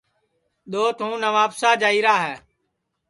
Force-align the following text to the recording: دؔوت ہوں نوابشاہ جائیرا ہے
دؔوت 0.71 0.97
ہوں 1.03 1.13
نوابشاہ 1.23 1.79
جائیرا 1.81 2.15
ہے 2.23 2.35